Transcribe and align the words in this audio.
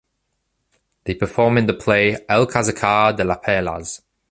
They 1.03 1.13
perform 1.13 1.59
in 1.59 1.67
the 1.67 1.75
play 1.75 2.17
“El 2.27 2.47
Alcázar 2.47 3.15
de 3.15 3.23
las 3.23 3.37
Perlas”. 3.37 4.01